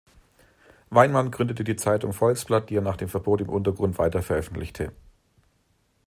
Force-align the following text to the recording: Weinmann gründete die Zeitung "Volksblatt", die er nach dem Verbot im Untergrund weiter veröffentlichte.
Weinmann 0.89 1.29
gründete 1.29 1.63
die 1.63 1.75
Zeitung 1.75 2.11
"Volksblatt", 2.11 2.71
die 2.71 2.75
er 2.75 2.81
nach 2.81 2.97
dem 2.97 3.07
Verbot 3.07 3.39
im 3.41 3.49
Untergrund 3.49 3.99
weiter 3.99 4.23
veröffentlichte. 4.23 4.93